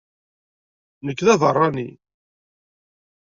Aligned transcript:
Nekk 1.05 1.19
d 1.27 1.27
abeṛṛani. 1.33 1.89